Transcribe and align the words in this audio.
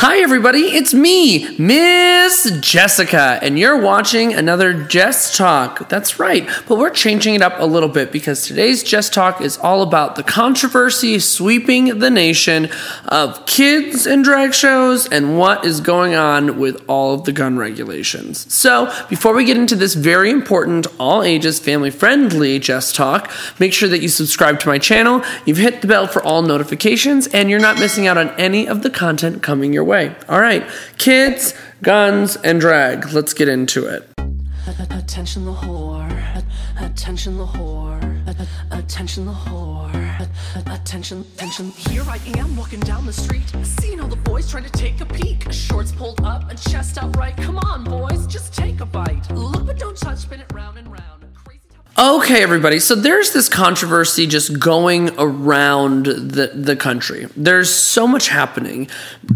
Hi, 0.00 0.18
everybody, 0.18 0.60
it's 0.60 0.92
me, 0.92 1.56
Miss 1.56 2.50
Jessica, 2.60 3.38
and 3.40 3.58
you're 3.58 3.80
watching 3.80 4.34
another 4.34 4.74
Jess 4.74 5.34
Talk. 5.34 5.88
That's 5.88 6.20
right, 6.20 6.46
but 6.68 6.76
we're 6.76 6.90
changing 6.90 7.34
it 7.34 7.40
up 7.40 7.54
a 7.56 7.64
little 7.64 7.88
bit 7.88 8.12
because 8.12 8.44
today's 8.44 8.82
Jess 8.82 9.08
Talk 9.08 9.40
is 9.40 9.56
all 9.56 9.80
about 9.80 10.16
the 10.16 10.22
controversy 10.22 11.18
sweeping 11.18 11.98
the 11.98 12.10
nation 12.10 12.68
of 13.08 13.46
kids 13.46 14.06
and 14.06 14.22
drag 14.22 14.52
shows 14.52 15.08
and 15.08 15.38
what 15.38 15.64
is 15.64 15.80
going 15.80 16.14
on 16.14 16.58
with 16.58 16.84
all 16.90 17.14
of 17.14 17.24
the 17.24 17.32
gun 17.32 17.56
regulations. 17.56 18.52
So, 18.52 18.92
before 19.08 19.34
we 19.34 19.46
get 19.46 19.56
into 19.56 19.76
this 19.76 19.94
very 19.94 20.30
important, 20.30 20.86
all 21.00 21.22
ages, 21.22 21.58
family 21.58 21.90
friendly 21.90 22.58
Jess 22.58 22.92
Talk, 22.92 23.32
make 23.58 23.72
sure 23.72 23.88
that 23.88 24.02
you 24.02 24.08
subscribe 24.08 24.60
to 24.60 24.68
my 24.68 24.78
channel, 24.78 25.24
you've 25.46 25.56
hit 25.56 25.80
the 25.80 25.88
bell 25.88 26.06
for 26.06 26.22
all 26.22 26.42
notifications, 26.42 27.28
and 27.28 27.48
you're 27.48 27.58
not 27.58 27.78
missing 27.78 28.06
out 28.06 28.18
on 28.18 28.28
any 28.38 28.68
of 28.68 28.82
the 28.82 28.90
content 28.90 29.42
coming 29.42 29.72
your 29.72 29.85
way. 29.86 30.14
All 30.28 30.40
right, 30.40 30.68
kids, 30.98 31.54
guns, 31.82 32.36
and 32.36 32.60
drag. 32.60 33.12
Let's 33.12 33.32
get 33.32 33.48
into 33.48 33.86
it. 33.86 34.10
Attention 34.90 35.44
the 35.44 35.52
whore. 35.52 36.44
Attention 36.78 37.38
the 37.38 37.46
whore. 37.46 38.02
Attention 38.72 39.24
the 39.24 39.32
whore. 39.32 40.28
Attention, 40.66 41.20
attention. 41.20 41.70
Here 41.70 42.02
I 42.02 42.18
am 42.36 42.56
walking 42.56 42.80
down 42.80 43.06
the 43.06 43.12
street, 43.12 43.44
seeing 43.62 44.00
all 44.00 44.08
the 44.08 44.16
boys 44.16 44.50
trying 44.50 44.64
to 44.64 44.70
take 44.70 45.00
a 45.00 45.06
peek. 45.06 45.50
Shorts 45.52 45.92
pulled 45.92 46.20
up 46.22 46.50
and 46.50 46.60
chest 46.60 46.98
out 46.98 47.16
right. 47.16 47.36
Come 47.36 47.58
on, 47.58 47.84
boys, 47.84 48.26
just 48.26 48.52
take 48.52 48.80
a 48.80 48.86
bite. 48.86 49.30
Look 49.30 49.66
but 49.66 49.78
don't 49.78 49.96
touch, 49.96 50.18
spin 50.18 50.40
it 50.40 50.52
round 50.52 50.78
and 50.78 50.90
round. 50.90 51.25
Okay, 51.98 52.42
everybody. 52.42 52.78
So 52.78 52.94
there's 52.94 53.32
this 53.32 53.48
controversy 53.48 54.26
just 54.26 54.60
going 54.60 55.18
around 55.18 56.04
the, 56.04 56.50
the 56.52 56.76
country. 56.76 57.26
There's 57.34 57.72
so 57.72 58.06
much 58.06 58.28
happening. 58.28 58.90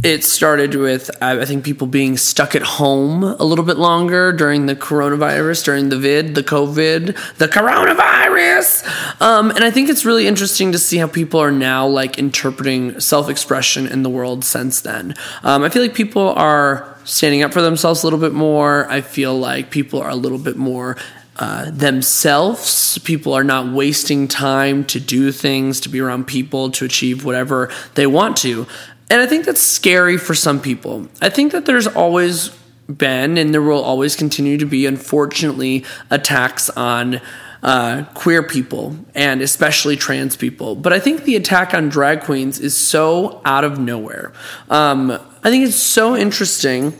It 0.05 0.25
started 0.25 0.75
with, 0.75 1.11
I 1.23 1.41
I 1.41 1.47
think, 1.47 1.65
people 1.65 1.87
being 1.87 2.19
stuck 2.19 2.55
at 2.55 2.61
home 2.61 3.25
a 3.25 3.45
little 3.45 3.65
bit 3.65 3.79
longer 3.79 4.31
during 4.31 4.67
the 4.67 4.77
coronavirus, 4.77 5.65
during 5.65 5.89
the 5.89 5.97
vid, 5.97 6.35
the 6.35 6.43
COVID, 6.43 7.37
the 7.39 7.49
coronavirus. 7.49 9.23
Um, 9.23 9.51
and 9.53 9.65
I 9.65 9.71
think 9.71 9.89
it's 9.89 10.05
really 10.05 10.27
interesting 10.27 10.71
to 10.73 10.79
see 10.79 10.99
how 10.99 11.07
people 11.07 11.41
are 11.41 11.51
now 11.51 11.87
like 11.87 12.19
interpreting 12.19 13.01
self 13.01 13.31
expression 13.31 13.87
in 13.87 14.03
the 14.03 14.11
world 14.11 14.45
since 14.45 14.83
then. 14.83 15.15
Um, 15.43 15.63
I 15.63 15.71
feel 15.71 15.81
like 15.81 15.95
people 15.95 16.29
are 16.35 16.95
standing 17.05 17.43
up 17.43 17.55
for 17.55 17.63
themselves 17.63 18.03
a 18.03 18.07
little 18.07 18.19
bit 18.19 18.35
more. 18.35 18.87
I 18.91 19.01
feel 19.01 19.35
like 19.39 19.71
people 19.71 20.03
are 20.03 20.11
a 20.11 20.15
little 20.15 20.39
bit 20.39 20.59
more 20.59 20.99
uh, 21.41 21.71
themselves. 21.71 22.99
People 22.99 23.33
are 23.33 23.43
not 23.43 23.73
wasting 23.73 24.29
time 24.29 24.85
to 24.85 25.01
do 25.01 25.33
things, 25.33 25.81
to 25.81 25.89
be 25.89 25.99
around 25.99 26.27
people, 26.27 26.71
to 26.71 26.85
achieve 26.85 27.25
whatever 27.25 27.71
they 27.95 28.07
want 28.07 28.37
to. 28.37 28.67
And 29.09 29.21
I 29.21 29.27
think 29.27 29.47
that's 29.47 29.63
scary 29.63 30.19
for 30.19 30.35
some 30.35 30.61
people. 30.61 31.09
I 31.23 31.31
think 31.31 31.53
that 31.53 31.65
there's 31.65 31.87
always 31.87 32.51
been, 32.87 33.39
and 33.39 33.55
there 33.55 33.63
will 33.63 33.83
always 33.83 34.17
continue 34.17 34.59
to 34.59 34.67
be, 34.67 34.85
unfortunately, 34.85 35.85
attacks 36.11 36.69
on 36.71 37.21
uh, 37.63 38.05
queer 38.15 38.43
people 38.43 38.97
and 39.15 39.41
especially 39.43 39.97
trans 39.97 40.37
people. 40.37 40.75
But 40.75 40.93
I 40.93 40.99
think 40.99 41.25
the 41.25 41.37
attack 41.37 41.73
on 41.75 41.89
drag 41.89 42.21
queens 42.23 42.61
is 42.61 42.77
so 42.77 43.41
out 43.45 43.65
of 43.65 43.79
nowhere. 43.79 44.33
Um, 44.69 45.11
I 45.43 45.51
think 45.51 45.67
it's 45.67 45.77
so 45.77 46.17
interesting 46.17 46.93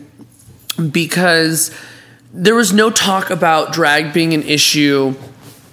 because 0.91 1.71
there 2.33 2.55
was 2.55 2.73
no 2.73 2.91
talk 2.91 3.31
about 3.31 3.73
drag 3.73 4.13
being 4.13 4.35
an 4.35 4.43
issue 4.43 5.15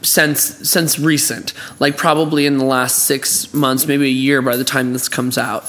since 0.01 0.39
since 0.69 0.99
recent 0.99 1.53
like 1.79 1.97
probably 1.97 2.45
in 2.45 2.57
the 2.57 2.65
last 2.65 2.99
six 3.05 3.53
months 3.53 3.87
maybe 3.87 4.05
a 4.05 4.09
year 4.09 4.41
by 4.41 4.55
the 4.55 4.63
time 4.63 4.93
this 4.93 5.09
comes 5.09 5.37
out. 5.37 5.65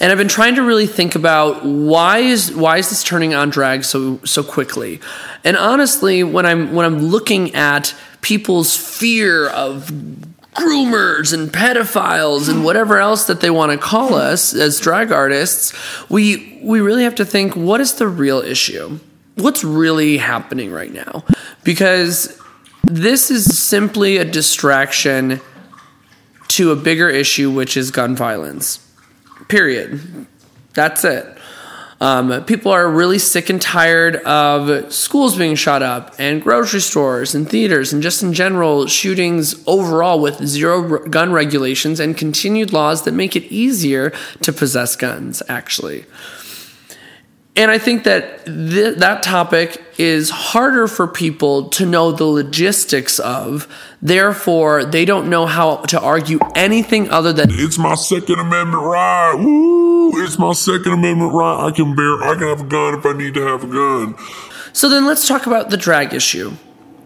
And 0.00 0.10
i've 0.10 0.18
been 0.18 0.28
trying 0.28 0.56
to 0.56 0.62
really 0.62 0.86
think 0.86 1.14
about 1.14 1.64
why 1.64 2.18
is 2.18 2.52
why 2.52 2.78
is 2.78 2.90
this 2.90 3.04
turning 3.04 3.34
on 3.34 3.50
drag 3.50 3.84
so 3.84 4.18
so 4.24 4.42
quickly? 4.42 5.00
And 5.44 5.56
honestly 5.56 6.24
when 6.24 6.46
i'm 6.46 6.72
when 6.72 6.86
i'm 6.86 6.98
looking 6.98 7.54
at 7.54 7.94
people's 8.20 8.76
fear 8.76 9.48
of 9.48 9.90
groomers 10.54 11.32
and 11.32 11.50
pedophiles 11.50 12.48
and 12.48 12.64
whatever 12.64 12.98
else 12.98 13.26
that 13.26 13.40
they 13.40 13.50
want 13.50 13.72
to 13.72 13.78
call 13.78 14.14
us 14.14 14.54
as 14.54 14.78
drag 14.80 15.10
artists 15.10 15.72
we 16.10 16.60
we 16.62 16.80
really 16.80 17.04
have 17.04 17.14
to 17.14 17.24
think 17.24 17.56
what 17.56 17.80
is 17.80 17.94
the 17.94 18.06
real 18.06 18.40
issue 18.40 18.98
what's 19.36 19.64
really 19.64 20.18
happening 20.18 20.70
right 20.70 20.92
now. 20.92 21.24
Because 21.64 22.38
this 22.84 23.30
is 23.30 23.58
simply 23.58 24.18
a 24.18 24.24
distraction 24.24 25.40
to 26.48 26.70
a 26.70 26.76
bigger 26.76 27.08
issue 27.08 27.50
which 27.50 27.76
is 27.76 27.90
gun 27.90 28.14
violence. 28.14 28.86
Period. 29.48 30.26
That's 30.74 31.04
it. 31.04 31.26
Um, 32.00 32.44
people 32.46 32.72
are 32.72 32.90
really 32.90 33.20
sick 33.20 33.48
and 33.48 33.62
tired 33.62 34.16
of 34.16 34.92
schools 34.92 35.38
being 35.38 35.54
shot 35.54 35.84
up 35.84 36.16
and 36.18 36.42
grocery 36.42 36.80
stores 36.80 37.32
and 37.32 37.48
theaters 37.48 37.92
and 37.92 38.02
just 38.02 38.24
in 38.24 38.32
general 38.32 38.88
shootings 38.88 39.62
overall 39.68 40.18
with 40.18 40.44
zero 40.44 40.98
gun 41.06 41.30
regulations 41.30 42.00
and 42.00 42.16
continued 42.16 42.72
laws 42.72 43.04
that 43.04 43.12
make 43.12 43.36
it 43.36 43.44
easier 43.52 44.12
to 44.40 44.52
possess 44.52 44.96
guns 44.96 45.44
actually 45.48 46.04
and 47.54 47.70
I 47.70 47.78
think 47.78 48.04
that 48.04 48.46
th- 48.46 48.96
that 48.96 49.22
topic 49.22 49.82
is 49.98 50.30
harder 50.30 50.88
for 50.88 51.06
people 51.06 51.68
to 51.70 51.84
know 51.84 52.10
the 52.10 52.24
logistics 52.24 53.18
of. 53.18 53.68
Therefore, 54.00 54.84
they 54.84 55.04
don't 55.04 55.28
know 55.28 55.44
how 55.46 55.76
to 55.76 56.00
argue 56.00 56.38
anything 56.54 57.10
other 57.10 57.32
than 57.32 57.48
It's 57.50 57.78
my 57.78 57.94
Second 57.94 58.38
Amendment 58.38 58.82
right. 58.82 59.34
Woo! 59.38 60.10
It's 60.24 60.38
my 60.38 60.52
Second 60.52 60.92
Amendment 60.94 61.32
right. 61.34 61.66
I 61.66 61.70
can 61.72 61.94
bear. 61.94 62.22
I 62.22 62.34
can 62.38 62.48
have 62.48 62.62
a 62.62 62.64
gun 62.64 62.98
if 62.98 63.04
I 63.04 63.12
need 63.12 63.34
to 63.34 63.42
have 63.42 63.64
a 63.64 63.66
gun. 63.66 64.14
So 64.72 64.88
then 64.88 65.06
let's 65.06 65.28
talk 65.28 65.46
about 65.46 65.68
the 65.68 65.76
drag 65.76 66.14
issue. 66.14 66.52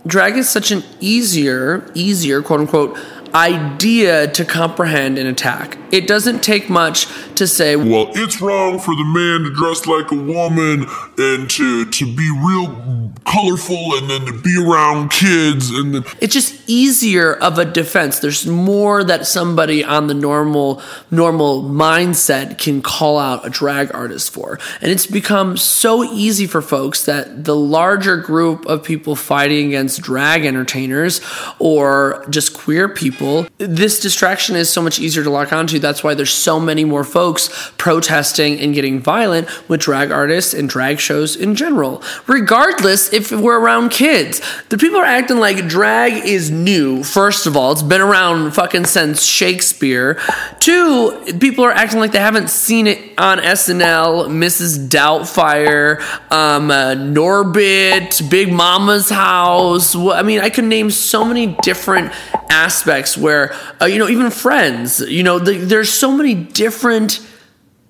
Drag 0.07 0.37
is 0.37 0.49
such 0.49 0.71
an 0.71 0.85
easier, 1.01 1.91
easier, 1.95 2.41
quote 2.41 2.61
unquote, 2.61 2.97
idea 3.37 4.27
to 4.29 4.45
comprehend 4.47 5.19
an 5.19 5.27
attack. 5.27 5.77
It 5.93 6.07
doesn't 6.07 6.43
take 6.43 6.71
much 6.71 7.07
to 7.35 7.47
say, 7.47 7.77
Well, 7.77 8.11
it's 8.15 8.41
wrong 8.41 8.79
for 8.79 8.97
the 8.97 9.05
man 9.05 9.45
to 9.45 9.55
dress 9.55 9.87
like 9.87 10.11
a 10.11 10.17
woman 10.17 10.87
and 11.19 11.49
to 11.51 11.85
to 11.87 12.05
be 12.15 12.31
real 12.45 13.13
colorful 13.25 13.95
and 13.97 14.11
then 14.11 14.27
to 14.27 14.41
be 14.41 14.57
around 14.57 15.11
kids 15.11 15.71
and 15.71 15.95
then 15.95 16.05
it's 16.21 16.33
just 16.33 16.57
easier 16.69 17.35
of 17.35 17.59
a 17.59 17.65
defense. 17.65 18.19
There's 18.21 18.47
more 18.47 19.05
that 19.05 19.27
somebody 19.27 19.85
on 19.85 20.07
the 20.07 20.15
normal 20.15 20.83
normal 21.11 21.63
mindset 21.63 22.59
can 22.59 22.83
call 22.83 23.19
out 23.19 23.47
a 23.47 23.51
drag 23.51 23.95
artist 23.95 24.33
for. 24.33 24.59
And 24.81 24.91
it's 24.91 25.07
become 25.07 25.57
so 25.57 26.05
easy 26.05 26.47
for 26.47 26.63
folks 26.63 27.05
that 27.07 27.45
the 27.45 27.57
larger 27.57 28.17
group 28.17 28.67
of 28.67 28.85
people 28.85 29.17
fighting 29.17 29.69
against 29.69 30.03
drag 30.03 30.45
entertainers 30.45 31.21
or 31.59 32.25
just 32.31 32.55
queer 32.55 32.89
people, 32.89 33.47
this 33.59 34.01
distraction 34.01 34.57
is 34.57 34.71
so 34.71 34.83
much 34.83 34.99
easier 34.99 35.23
to 35.25 35.31
lock 35.31 35.53
onto. 35.53 35.79
That's 35.79 36.05
why 36.05 36.15
there's 36.15 36.33
so 36.33 36.61
many 36.61 36.85
more 36.85 37.05
folks 37.05 37.73
protesting 37.79 38.59
and 38.61 38.75
getting 38.75 39.01
violent 39.01 39.49
with 39.69 39.81
drag 39.81 40.11
artists 40.11 40.55
and 40.55 40.69
drag 40.69 40.99
shows 41.07 41.37
in 41.37 41.55
general. 41.55 42.03
Regardless 42.27 43.13
if 43.13 43.33
we're 43.33 43.59
around 43.59 43.91
kids. 43.91 44.41
The 44.69 44.79
people 44.79 44.99
are 44.99 45.05
acting 45.05 45.39
like 45.39 45.69
drag 45.69 46.27
is 46.27 46.51
new. 46.51 47.03
First 47.03 47.47
of 47.47 47.57
all, 47.57 47.73
it's 47.73 47.83
been 47.83 48.01
around 48.01 48.53
fucking 48.53 48.87
since 48.87 49.23
Shakespeare. 49.23 50.21
Two, 50.61 51.13
people 51.41 51.65
are 51.65 51.73
acting 51.73 52.01
like 52.01 52.13
they 52.13 52.19
haven't 52.19 52.51
seen 52.51 52.87
it 52.87 52.99
on 53.19 53.39
SNL, 53.39 54.29
Mrs. 54.29 54.89
Doubtfire, 54.89 56.01
um, 56.31 56.71
uh, 56.71 56.95
Norbit, 56.95 58.29
Big 58.31 58.53
Momma's 58.53 59.09
House. 59.09 59.95
I 59.97 60.23
mean, 60.23 60.41
I 60.41 60.51
could 60.51 60.65
name 60.65 60.91
so 60.91 61.25
many 61.25 61.57
different 61.63 62.13
aspects 62.51 63.17
where, 63.17 63.55
uh, 63.81 63.87
you 63.87 63.99
know, 63.99 64.09
even 64.09 64.31
Friends. 64.31 65.01
You 65.01 65.23
know, 65.23 65.39
the, 65.39 65.57
there's 65.57 65.91
so 65.91 66.13
many 66.13 66.35
different 66.35 67.21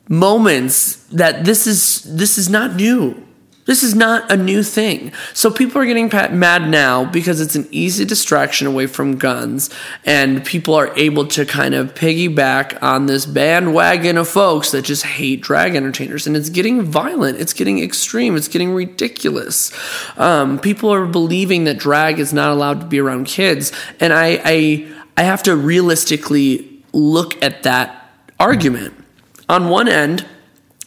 moments 0.08 0.96
that 1.06 1.44
this 1.44 1.66
is 1.66 2.02
this 2.04 2.38
is 2.38 2.48
not 2.48 2.74
new. 2.74 3.26
This 3.66 3.82
is 3.82 3.96
not 3.96 4.30
a 4.30 4.36
new 4.36 4.62
thing. 4.62 5.12
So 5.34 5.50
people 5.50 5.82
are 5.82 5.86
getting 5.86 6.08
mad 6.38 6.68
now 6.68 7.04
because 7.04 7.40
it's 7.40 7.56
an 7.56 7.66
easy 7.72 8.04
distraction 8.04 8.68
away 8.68 8.86
from 8.86 9.18
guns, 9.18 9.70
and 10.04 10.44
people 10.44 10.74
are 10.74 10.96
able 10.96 11.26
to 11.28 11.44
kind 11.44 11.74
of 11.74 11.92
piggyback 11.94 12.80
on 12.80 13.06
this 13.06 13.26
bandwagon 13.26 14.18
of 14.18 14.28
folks 14.28 14.70
that 14.70 14.82
just 14.82 15.04
hate 15.04 15.40
drag 15.40 15.74
entertainers, 15.74 16.28
and 16.28 16.36
it's 16.36 16.48
getting 16.48 16.82
violent. 16.82 17.40
It's 17.40 17.52
getting 17.52 17.82
extreme. 17.82 18.36
It's 18.36 18.48
getting 18.48 18.72
ridiculous. 18.72 19.72
Um, 20.16 20.60
people 20.60 20.92
are 20.94 21.04
believing 21.04 21.64
that 21.64 21.76
drag 21.76 22.20
is 22.20 22.32
not 22.32 22.52
allowed 22.52 22.80
to 22.82 22.86
be 22.86 23.00
around 23.00 23.26
kids, 23.26 23.72
and 23.98 24.12
I, 24.12 24.40
I, 24.44 24.88
I 25.16 25.22
have 25.24 25.42
to 25.42 25.56
realistically 25.56 26.84
look 26.92 27.42
at 27.42 27.64
that 27.64 28.12
argument. 28.38 28.94
On 29.48 29.68
one 29.68 29.88
end, 29.88 30.26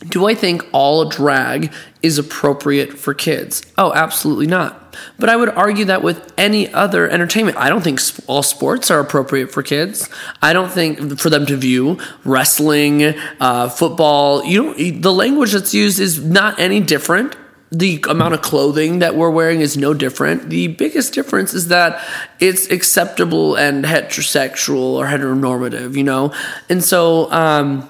Do 0.08 0.28
I 0.28 0.34
think 0.34 0.66
all 0.72 1.10
drag 1.10 1.74
is 2.02 2.18
appropriate 2.18 2.98
for 2.98 3.14
kids? 3.14 3.62
Oh, 3.78 3.92
absolutely 3.94 4.48
not. 4.48 4.96
But 5.18 5.28
I 5.28 5.36
would 5.36 5.50
argue 5.50 5.86
that 5.86 6.02
with 6.02 6.34
any 6.38 6.74
other 6.74 7.10
entertainment. 7.10 7.58
I 7.58 7.68
don't 7.68 7.82
think 7.82 8.00
all 8.26 8.42
sports 8.42 8.90
are 8.90 9.02
appropriate 9.02 9.52
for 9.52 9.62
kids. 9.62 10.08
I 10.42 10.54
don't 10.54 10.72
think 10.72 11.20
for 11.20 11.30
them 11.30 11.46
to 11.48 11.58
view 11.58 12.00
wrestling, 12.24 13.14
uh, 13.42 13.68
football. 13.68 14.46
You 14.46 14.74
don't, 14.74 15.02
the 15.02 15.12
language 15.12 15.52
that's 15.52 15.74
used 15.74 16.00
is 16.00 16.24
not 16.24 16.60
any 16.60 16.80
different. 16.80 17.36
The 17.72 18.04
amount 18.10 18.34
of 18.34 18.42
clothing 18.42 19.00
that 19.00 19.16
we're 19.16 19.30
wearing 19.30 19.60
is 19.60 19.76
no 19.76 19.94
different. 19.94 20.50
The 20.50 20.68
biggest 20.68 21.14
difference 21.14 21.54
is 21.54 21.68
that 21.68 22.02
it's 22.40 22.72
acceptable 22.72 23.56
and 23.56 23.84
heterosexual 23.84 24.94
or 24.94 25.06
heteronormative, 25.06 25.96
you 25.96 26.04
know? 26.04 26.34
And 26.70 26.84
so 26.84 27.30
um, 27.32 27.88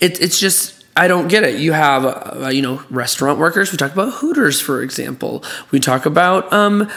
it, 0.00 0.20
it's 0.20 0.38
just 0.38 0.84
I 0.96 1.08
don't 1.08 1.28
get 1.28 1.44
it. 1.44 1.60
You 1.60 1.72
have, 1.72 2.04
uh, 2.04 2.48
you 2.48 2.62
know, 2.62 2.82
restaurant 2.88 3.38
workers. 3.38 3.70
We 3.70 3.76
talk 3.76 3.92
about 3.92 4.14
Hooters, 4.14 4.60
for 4.60 4.82
example. 4.82 5.44
We 5.70 5.78
talk 5.78 6.06
about 6.06 6.50
um, 6.52 6.90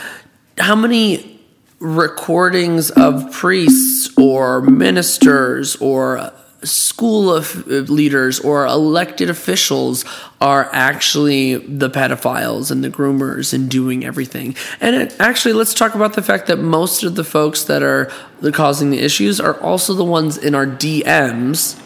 how 0.57 0.75
many 0.75 1.42
recordings 1.80 2.92
of 2.92 3.31
priests 3.31 4.10
or 4.18 4.62
ministers 4.62 5.75
or 5.78 6.31
school 6.63 7.34
of 7.34 7.68
leaders 7.68 8.40
or 8.40 8.66
elected 8.66 9.30
officials 9.30 10.04
are 10.42 10.69
actually 10.74 11.56
the 11.56 11.90
pedophiles 11.90 12.72
and 12.72 12.84
the 12.84 12.90
groomers 12.90 13.54
and 13.54 13.69
doing 13.69 14.06
everything. 14.06 14.56
And 14.80 14.95
it, 14.95 15.16
actually, 15.19 15.54
let's 15.54 15.74
talk 15.74 15.95
about 15.95 16.13
the 16.13 16.22
fact 16.22 16.48
that 16.48 16.60
most 16.60 17.04
of 17.04 17.16
the 17.16 17.24
folks 17.24 17.66
that 17.66 17.84
are 17.84 18.12
causing 18.54 18.92
the 18.92 19.00
issues 19.00 19.40
are 19.42 19.60
also 19.62 19.94
the 19.94 20.06
ones 20.06 20.38
in 20.38 20.56
our 20.56 20.66
DMs 20.66 21.81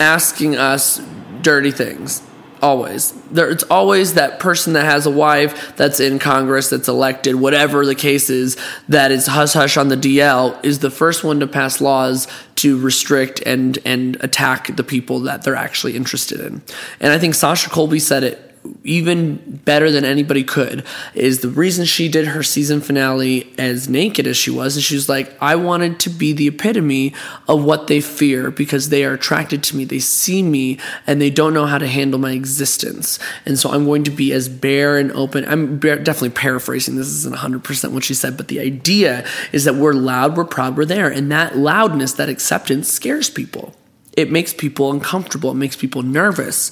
asking 0.00 0.56
us 0.56 1.00
dirty 1.42 1.70
things. 1.70 2.22
Always. 2.62 3.12
There, 3.30 3.48
it's 3.50 3.62
always 3.64 4.14
that 4.14 4.38
person 4.38 4.74
that 4.74 4.84
has 4.84 5.06
a 5.06 5.10
wife 5.10 5.74
that's 5.76 5.98
in 5.98 6.18
Congress, 6.18 6.68
that's 6.68 6.88
elected, 6.88 7.36
whatever 7.36 7.86
the 7.86 7.94
case 7.94 8.28
is, 8.28 8.58
that 8.88 9.10
is 9.10 9.26
hush 9.26 9.54
hush 9.54 9.78
on 9.78 9.88
the 9.88 9.96
DL, 9.96 10.62
is 10.62 10.80
the 10.80 10.90
first 10.90 11.24
one 11.24 11.40
to 11.40 11.46
pass 11.46 11.80
laws 11.80 12.28
to 12.56 12.78
restrict 12.78 13.40
and, 13.46 13.78
and 13.86 14.22
attack 14.22 14.76
the 14.76 14.84
people 14.84 15.20
that 15.20 15.42
they're 15.42 15.56
actually 15.56 15.96
interested 15.96 16.40
in. 16.40 16.60
And 17.00 17.14
I 17.14 17.18
think 17.18 17.34
Sasha 17.34 17.70
Colby 17.70 17.98
said 17.98 18.24
it 18.24 18.49
even 18.84 19.60
better 19.64 19.90
than 19.90 20.04
anybody 20.04 20.44
could 20.44 20.84
is 21.14 21.40
the 21.40 21.48
reason 21.48 21.84
she 21.84 22.08
did 22.08 22.26
her 22.28 22.42
season 22.42 22.80
finale 22.80 23.52
as 23.58 23.88
naked 23.88 24.26
as 24.26 24.36
she 24.36 24.50
was 24.50 24.76
and 24.76 24.84
she 24.84 24.94
was 24.94 25.08
like 25.08 25.34
i 25.40 25.54
wanted 25.56 25.98
to 25.98 26.10
be 26.10 26.32
the 26.32 26.46
epitome 26.46 27.14
of 27.48 27.64
what 27.64 27.86
they 27.86 28.00
fear 28.00 28.50
because 28.50 28.88
they 28.88 29.04
are 29.04 29.14
attracted 29.14 29.62
to 29.64 29.76
me. 29.76 29.84
They 29.84 29.98
see 29.98 30.42
me 30.42 30.78
and 31.06 31.20
they 31.20 31.30
don't 31.30 31.54
know 31.54 31.66
how 31.66 31.78
to 31.78 31.86
handle 31.86 32.20
my 32.20 32.32
existence. 32.32 33.18
And 33.46 33.58
so 33.58 33.70
i'm 33.70 33.84
going 33.84 34.04
to 34.04 34.10
be 34.10 34.32
as 34.32 34.48
bare 34.48 34.98
and 34.98 35.12
open. 35.12 35.44
I'm 35.46 35.78
definitely 35.78 36.30
paraphrasing 36.30 36.96
this 36.96 37.08
isn't 37.08 37.34
100% 37.34 37.92
what 37.92 38.04
she 38.04 38.14
said 38.14 38.36
but 38.36 38.48
the 38.48 38.60
idea 38.60 39.26
is 39.52 39.64
that 39.64 39.74
we're 39.74 39.92
loud 39.92 40.36
we're 40.36 40.44
proud 40.44 40.76
we're 40.76 40.84
there. 40.84 41.08
And 41.08 41.30
that 41.32 41.56
loudness 41.56 42.12
that 42.14 42.28
acceptance 42.28 42.88
scares 42.88 43.30
people 43.30 43.74
it 44.20 44.30
makes 44.30 44.54
people 44.54 44.90
uncomfortable 44.90 45.50
it 45.50 45.54
makes 45.54 45.76
people 45.76 46.02
nervous 46.02 46.70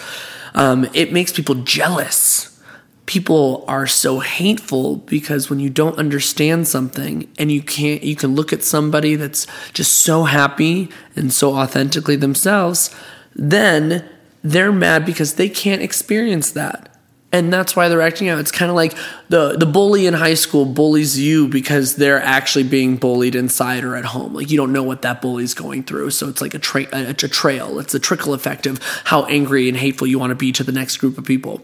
um, 0.55 0.89
it 0.93 1.13
makes 1.13 1.33
people 1.33 1.55
jealous. 1.57 2.61
People 3.07 3.65
are 3.69 3.87
so 3.87 4.19
hateful 4.19 4.97
because 4.97 5.49
when 5.49 5.61
you 5.61 5.71
don't 5.71 5.99
understand 5.99 6.69
something 6.69 7.31
and 7.39 7.51
you 7.51 7.63
can't, 7.63 8.03
you 8.03 8.17
can 8.17 8.35
look 8.35 8.53
at 8.53 8.63
somebody 8.63 9.15
that's 9.15 9.47
just 9.73 9.95
so 9.95 10.25
happy 10.25 10.91
and 11.17 11.33
so 11.33 11.55
authentically 11.55 12.17
themselves, 12.17 12.95
then 13.35 14.07
they're 14.43 14.73
mad 14.73 15.07
because 15.07 15.35
they 15.35 15.49
can't 15.49 15.81
experience 15.81 16.51
that 16.51 16.98
and 17.31 17.53
that's 17.53 17.77
why 17.77 17.89
they're 17.89 18.01
acting 18.01 18.29
out. 18.29 18.39
It's 18.39 18.51
kind 18.51 18.71
of 18.71 18.77
like 18.77 18.95
the 19.29 19.57
the 19.57 19.67
bully 19.67 20.07
in 20.07 20.15
high 20.15 20.35
school 20.35 20.65
bullies 20.65 21.19
you 21.19 21.49
because 21.49 21.97
they're 21.97 22.23
actually 22.23 22.65
being 22.65 22.97
bullied 22.97 23.35
inside 23.35 23.85
or 23.85 23.97
at 23.97 24.07
home. 24.07 24.35
Like 24.35 24.51
you 24.51 24.57
don't 24.57 24.73
know 24.73 24.83
what 24.83 25.03
that 25.03 25.21
bully's 25.21 25.55
going 25.55 25.83
through, 25.83 26.11
so 26.11 26.29
it's 26.29 26.41
like 26.41 26.55
a, 26.55 26.59
tra- 26.59 26.89
a, 26.93 27.13
trail. 27.15 27.79
It's 27.79 27.95
a 27.95 27.99
trickle 27.99 28.33
effect 28.33 28.67
of 28.67 28.83
how 29.05 29.25
angry 29.27 29.69
and 29.69 29.77
hateful 29.77 30.07
you 30.07 30.19
want 30.19 30.31
to 30.31 30.37
be 30.37 30.53
to 30.53 30.65
the 30.65 30.73
next 30.73 30.97
group 30.97 31.19
of 31.19 31.25
people. 31.25 31.61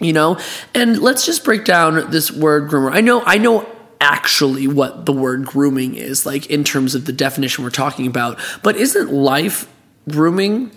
You 0.00 0.12
know, 0.12 0.38
and 0.74 1.00
let's 1.00 1.24
just 1.26 1.44
break 1.44 1.64
down 1.64 2.10
this 2.10 2.30
word 2.30 2.70
groomer. 2.70 2.92
I 2.92 3.00
know, 3.00 3.22
I 3.24 3.38
know 3.38 3.68
actually 4.00 4.66
what 4.66 5.06
the 5.06 5.12
word 5.12 5.46
grooming 5.46 5.94
is 5.94 6.26
like 6.26 6.50
in 6.50 6.62
terms 6.62 6.94
of 6.94 7.04
the 7.06 7.12
definition 7.12 7.64
we're 7.64 7.70
talking 7.70 8.06
about, 8.06 8.38
but 8.62 8.76
isn't 8.76 9.12
life 9.12 9.68
grooming? 10.10 10.70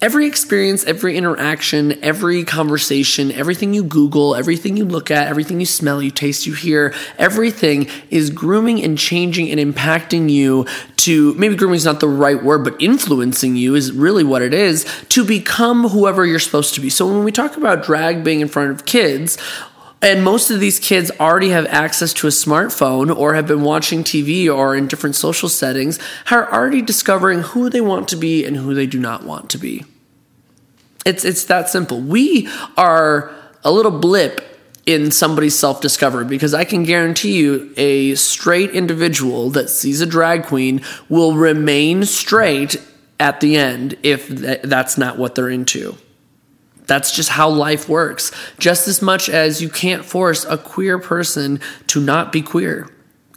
Every 0.00 0.26
experience, 0.26 0.84
every 0.84 1.16
interaction, 1.16 2.02
every 2.02 2.42
conversation, 2.44 3.30
everything 3.32 3.74
you 3.74 3.82
Google, 3.82 4.34
everything 4.34 4.76
you 4.76 4.84
look 4.86 5.10
at, 5.10 5.28
everything 5.28 5.60
you 5.60 5.66
smell, 5.66 6.02
you 6.02 6.10
taste, 6.10 6.46
you 6.46 6.54
hear, 6.54 6.94
everything 7.18 7.86
is 8.08 8.30
grooming 8.30 8.82
and 8.82 8.96
changing 8.96 9.50
and 9.50 9.60
impacting 9.60 10.30
you 10.30 10.66
to 10.96 11.34
maybe 11.34 11.54
grooming 11.54 11.76
is 11.76 11.84
not 11.84 12.00
the 12.00 12.08
right 12.08 12.42
word, 12.42 12.64
but 12.64 12.80
influencing 12.80 13.56
you 13.56 13.74
is 13.74 13.92
really 13.92 14.24
what 14.24 14.42
it 14.42 14.54
is 14.54 14.86
to 15.10 15.24
become 15.24 15.88
whoever 15.88 16.24
you're 16.24 16.38
supposed 16.38 16.74
to 16.74 16.80
be. 16.80 16.88
So 16.88 17.06
when 17.06 17.24
we 17.24 17.32
talk 17.32 17.56
about 17.56 17.82
drag 17.82 18.24
being 18.24 18.40
in 18.40 18.48
front 18.48 18.70
of 18.70 18.86
kids, 18.86 19.36
and 20.02 20.24
most 20.24 20.50
of 20.50 20.60
these 20.60 20.78
kids 20.78 21.10
already 21.20 21.50
have 21.50 21.66
access 21.66 22.12
to 22.14 22.26
a 22.26 22.30
smartphone 22.30 23.14
or 23.14 23.34
have 23.34 23.46
been 23.46 23.62
watching 23.62 24.02
TV 24.02 24.54
or 24.54 24.74
in 24.74 24.86
different 24.86 25.16
social 25.16 25.48
settings, 25.48 25.98
are 26.30 26.50
already 26.52 26.80
discovering 26.80 27.40
who 27.40 27.68
they 27.68 27.80
want 27.80 28.08
to 28.08 28.16
be 28.16 28.44
and 28.44 28.56
who 28.56 28.74
they 28.74 28.86
do 28.86 28.98
not 28.98 29.24
want 29.24 29.50
to 29.50 29.58
be. 29.58 29.84
It's, 31.04 31.24
it's 31.24 31.44
that 31.44 31.68
simple. 31.68 32.00
We 32.00 32.48
are 32.76 33.34
a 33.62 33.70
little 33.70 33.90
blip 33.90 34.46
in 34.86 35.10
somebody's 35.10 35.58
self 35.58 35.80
discovery 35.80 36.24
because 36.24 36.54
I 36.54 36.64
can 36.64 36.84
guarantee 36.84 37.36
you 37.36 37.72
a 37.76 38.14
straight 38.14 38.70
individual 38.70 39.50
that 39.50 39.68
sees 39.68 40.00
a 40.00 40.06
drag 40.06 40.44
queen 40.44 40.80
will 41.08 41.34
remain 41.34 42.04
straight 42.04 42.80
at 43.18 43.40
the 43.40 43.56
end 43.56 43.98
if 44.02 44.28
that's 44.28 44.96
not 44.96 45.18
what 45.18 45.34
they're 45.34 45.50
into. 45.50 45.96
That's 46.90 47.12
just 47.12 47.28
how 47.28 47.48
life 47.48 47.88
works. 47.88 48.32
Just 48.58 48.88
as 48.88 49.00
much 49.00 49.28
as 49.28 49.62
you 49.62 49.68
can't 49.68 50.04
force 50.04 50.44
a 50.44 50.58
queer 50.58 50.98
person 50.98 51.60
to 51.86 52.00
not 52.00 52.32
be 52.32 52.42
queer, 52.42 52.88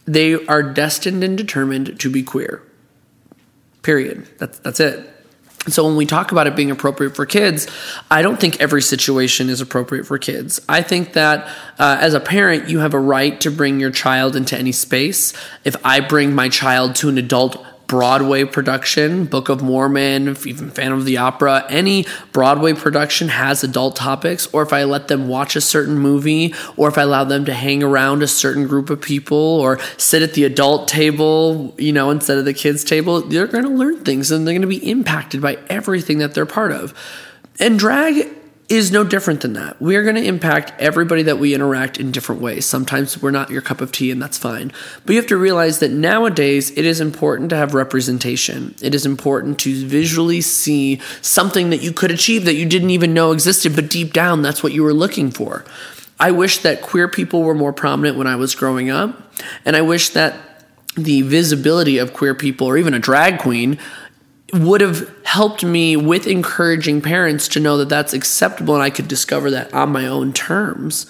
they 0.05 0.44
are 0.47 0.63
destined 0.63 1.23
and 1.23 1.38
determined 1.38 2.00
to 2.00 2.09
be 2.09 2.23
queer. 2.23 2.63
Period. 3.83 4.27
That's, 4.39 4.57
that's 4.57 4.79
it. 4.79 5.07
So 5.67 5.85
when 5.85 5.95
we 5.95 6.07
talk 6.07 6.31
about 6.31 6.47
it 6.47 6.55
being 6.55 6.71
appropriate 6.71 7.15
for 7.15 7.27
kids, 7.27 7.67
I 8.09 8.23
don't 8.23 8.39
think 8.39 8.59
every 8.59 8.81
situation 8.81 9.50
is 9.50 9.61
appropriate 9.61 10.07
for 10.07 10.17
kids. 10.17 10.59
I 10.67 10.81
think 10.81 11.13
that 11.13 11.45
uh, 11.77 11.97
as 12.01 12.15
a 12.15 12.19
parent, 12.19 12.69
you 12.69 12.79
have 12.79 12.95
a 12.95 13.00
right 13.00 13.39
to 13.41 13.51
bring 13.51 13.79
your 13.79 13.91
child 13.91 14.35
into 14.35 14.57
any 14.57 14.71
space. 14.71 15.31
If 15.63 15.75
I 15.85 16.00
bring 16.00 16.33
my 16.33 16.50
child 16.50 16.95
to 16.95 17.09
an 17.09 17.19
adult 17.19 17.63
Broadway 17.93 18.43
production, 18.43 19.25
Book 19.25 19.49
of 19.49 19.61
Mormon, 19.61 20.29
even 20.47 20.71
Phantom 20.71 20.97
of 20.97 21.05
the 21.05 21.17
Opera, 21.17 21.63
any 21.69 22.07
Broadway 22.31 22.73
production 22.73 23.27
has 23.27 23.63
adult 23.63 23.95
topics, 23.95 24.51
or 24.51 24.63
if 24.63 24.73
I 24.73 24.83
let 24.85 25.09
them 25.09 25.27
watch 25.27 25.55
a 25.55 25.62
certain 25.62 26.00
movie, 26.00 26.55
or 26.75 26.88
if 26.88 26.97
I 26.97 27.03
allow 27.03 27.23
them 27.23 27.45
to 27.45 27.53
hang 27.53 27.83
around 27.83 28.23
a 28.23 28.27
certain 28.27 28.65
group 28.65 28.89
of 28.89 29.00
people, 29.00 29.38
or 29.38 29.77
sit 29.97 30.23
at 30.23 30.33
the 30.33 30.43
adult 30.43 30.88
table, 30.88 31.75
you 31.77 31.93
know, 31.93 32.09
instead 32.09 32.39
of 32.39 32.45
the 32.45 32.53
kids' 32.55 32.83
table, 32.83 33.21
they're 33.21 33.45
going 33.45 33.63
to 33.63 33.69
learn 33.69 34.03
things 34.03 34.31
and 34.31 34.47
they're 34.47 34.55
going 34.55 34.63
to 34.63 34.67
be 34.67 34.89
impacted 34.89 35.39
by 35.39 35.59
everything 35.69 36.17
that 36.17 36.33
they're 36.33 36.47
part 36.47 36.71
of. 36.71 36.95
And 37.59 37.77
drag 37.77 38.27
is 38.74 38.92
no 38.92 39.03
different 39.03 39.42
than 39.42 39.53
that. 39.53 39.82
We 39.82 39.96
are 39.96 40.03
going 40.03 40.15
to 40.15 40.24
impact 40.24 40.74
everybody 40.80 41.24
that 41.24 41.39
we 41.39 41.53
interact 41.53 42.00
in 42.00 42.12
different 42.12 42.42
ways. 42.42 42.65
Sometimes 42.65 43.22
we're 43.22 43.32
not 43.32 43.50
your 43.50 43.62
cup 43.62 43.82
of 43.82 43.92
tea, 43.92 44.12
and 44.12 44.22
that's 44.22 44.38
fine. 44.38 44.72
But 45.06 45.13
you 45.13 45.20
have 45.20 45.30
to 45.30 45.38
realize 45.38 45.80
that 45.80 45.92
nowadays 45.92 46.72
it 46.72 46.86
is 46.86 47.01
important 47.01 47.50
to 47.51 47.56
have 47.56 47.74
representation. 47.74 48.75
It 48.82 48.94
is 48.94 49.06
important 49.06 49.60
to 49.60 49.86
visually 49.86 50.42
see 50.42 51.01
something 51.22 51.70
that 51.72 51.82
you 51.82 51.92
could 51.92 52.12
achieve 52.12 52.46
that 52.46 52.56
you 52.56 52.65
didn't 52.65 52.92
even 52.92 53.13
know 53.13 53.32
existed, 53.32 53.75
but 53.75 53.89
deep 53.89 54.13
down, 54.13 54.42
that's 54.42 54.63
what 54.63 54.74
you 54.74 54.84
were 54.84 54.94
looking 54.94 55.32
for. 55.32 55.65
I 56.20 56.32
wish 56.32 56.60
that 56.60 56.82
queer 56.82 57.08
people 57.08 57.44
were 57.44 57.56
more 57.56 57.74
prominent 57.74 58.18
when 58.18 58.27
I 58.27 58.36
was 58.36 58.56
growing 58.56 58.89
up, 58.89 59.34
and 59.65 59.75
I 59.75 59.82
wish 59.82 60.10
that 60.10 60.38
the 60.96 61.22
visibility 61.24 61.98
of 61.98 62.13
queer 62.13 62.36
people 62.36 62.68
or 62.68 62.77
even 62.77 62.94
a 62.94 63.00
drag 63.00 63.39
queen 63.39 63.80
would 64.53 64.81
have 64.81 65.12
helped 65.25 65.63
me 65.63 65.98
with 65.98 66.27
encouraging 66.27 67.01
parents 67.01 67.48
to 67.50 67.60
know 67.60 67.77
that 67.77 67.89
that's 67.89 68.13
acceptable 68.13 68.75
and 68.75 68.83
I 68.83 68.91
could 68.91 69.07
discover 69.07 69.50
that 69.51 69.74
on 69.74 69.89
my 69.89 70.07
own 70.07 70.31
terms. 70.31 71.07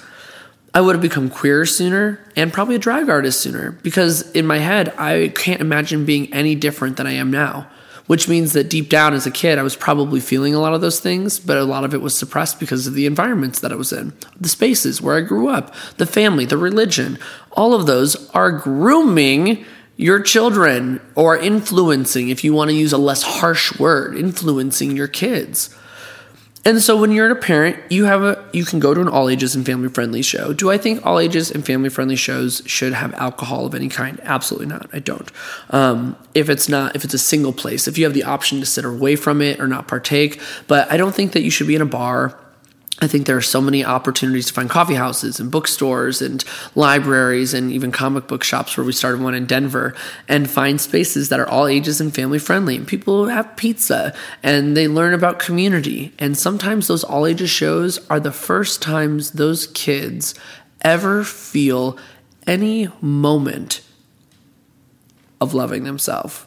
I 0.73 0.81
would 0.81 0.95
have 0.95 1.01
become 1.01 1.29
queer 1.29 1.65
sooner 1.65 2.19
and 2.35 2.51
probably 2.51 2.75
a 2.75 2.79
drag 2.79 3.09
artist 3.09 3.41
sooner 3.41 3.71
because 3.83 4.31
in 4.31 4.47
my 4.47 4.57
head, 4.57 4.93
I 4.97 5.31
can't 5.35 5.61
imagine 5.61 6.05
being 6.05 6.33
any 6.33 6.55
different 6.55 6.97
than 6.97 7.05
I 7.05 7.13
am 7.13 7.31
now. 7.31 7.69
Which 8.05 8.27
means 8.27 8.51
that 8.51 8.69
deep 8.69 8.89
down 8.89 9.13
as 9.13 9.25
a 9.25 9.31
kid, 9.31 9.57
I 9.57 9.63
was 9.63 9.77
probably 9.77 10.19
feeling 10.19 10.53
a 10.53 10.59
lot 10.59 10.73
of 10.73 10.81
those 10.81 10.99
things, 10.99 11.39
but 11.39 11.57
a 11.57 11.63
lot 11.63 11.85
of 11.85 11.93
it 11.93 12.01
was 12.01 12.13
suppressed 12.13 12.59
because 12.59 12.85
of 12.85 12.95
the 12.95 13.05
environments 13.05 13.61
that 13.61 13.71
I 13.71 13.75
was 13.75 13.93
in, 13.93 14.11
the 14.37 14.49
spaces 14.49 15.01
where 15.01 15.15
I 15.15 15.21
grew 15.21 15.47
up, 15.47 15.73
the 15.95 16.05
family, 16.05 16.43
the 16.45 16.57
religion. 16.57 17.17
All 17.53 17.73
of 17.73 17.85
those 17.85 18.29
are 18.31 18.51
grooming 18.51 19.65
your 19.97 20.21
children 20.21 20.99
or 21.15 21.37
influencing, 21.37 22.29
if 22.29 22.43
you 22.43 22.53
want 22.53 22.69
to 22.69 22.75
use 22.75 22.93
a 22.93 22.97
less 22.97 23.23
harsh 23.23 23.77
word, 23.79 24.17
influencing 24.17 24.95
your 24.95 25.07
kids. 25.07 25.75
And 26.65 26.81
so 26.81 26.95
when 26.95 27.11
you're 27.11 27.29
a 27.29 27.35
parent, 27.35 27.77
you 27.91 28.05
have 28.05 28.23
a 28.23 28.49
you 28.53 28.63
can 28.63 28.79
go 28.79 28.93
to 28.93 29.01
an 29.01 29.09
all 29.09 29.27
ages 29.27 29.53
and 29.53 29.65
family 29.65 29.89
friendly 29.89 30.21
show. 30.21 30.53
Do 30.53 30.71
I 30.71 30.77
think 30.77 31.05
all 31.05 31.19
ages 31.19 31.51
and 31.51 31.65
family 31.65 31.89
friendly 31.89 32.15
shows 32.15 32.61
should 32.65 32.93
have 32.93 33.13
alcohol 33.15 33.65
of 33.65 33.75
any 33.75 33.89
kind? 33.89 34.19
Absolutely 34.23 34.67
not. 34.67 34.89
I 34.93 34.99
don't. 34.99 35.29
Um, 35.71 36.15
if 36.33 36.49
it's 36.49 36.69
not 36.69 36.95
if 36.95 37.03
it's 37.03 37.13
a 37.13 37.19
single 37.19 37.51
place, 37.51 37.85
if 37.85 37.97
you 37.97 38.05
have 38.05 38.13
the 38.13 38.23
option 38.23 38.61
to 38.61 38.65
sit 38.65 38.85
away 38.85 39.17
from 39.17 39.41
it 39.41 39.59
or 39.59 39.67
not 39.67 39.89
partake, 39.89 40.39
but 40.67 40.89
I 40.89 40.95
don't 40.95 41.13
think 41.13 41.33
that 41.33 41.41
you 41.41 41.49
should 41.49 41.67
be 41.67 41.75
in 41.75 41.81
a 41.81 41.85
bar 41.85 42.39
I 43.01 43.07
think 43.07 43.25
there 43.25 43.35
are 43.35 43.41
so 43.41 43.59
many 43.59 43.83
opportunities 43.83 44.45
to 44.47 44.53
find 44.53 44.69
coffee 44.69 44.93
houses 44.93 45.39
and 45.39 45.51
bookstores 45.51 46.21
and 46.21 46.43
libraries 46.75 47.53
and 47.53 47.71
even 47.71 47.91
comic 47.91 48.27
book 48.27 48.43
shops 48.43 48.77
where 48.77 48.85
we 48.85 48.93
started 48.93 49.19
one 49.19 49.33
in 49.33 49.45
Denver 49.45 49.95
and 50.29 50.49
find 50.49 50.79
spaces 50.79 51.29
that 51.29 51.39
are 51.39 51.49
all 51.49 51.67
ages 51.67 51.99
and 51.99 52.13
family 52.13 52.39
friendly. 52.39 52.75
And 52.77 52.87
people 52.87 53.27
have 53.27 53.57
pizza 53.57 54.13
and 54.43 54.77
they 54.77 54.87
learn 54.87 55.13
about 55.13 55.39
community. 55.39 56.13
And 56.19 56.37
sometimes 56.37 56.87
those 56.87 57.03
all 57.03 57.25
ages 57.25 57.49
shows 57.49 57.99
are 58.09 58.19
the 58.19 58.31
first 58.31 58.81
times 58.81 59.31
those 59.31 59.67
kids 59.67 60.35
ever 60.81 61.23
feel 61.23 61.97
any 62.45 62.89
moment 63.01 63.81
of 65.41 65.53
loving 65.53 65.83
themselves 65.83 66.45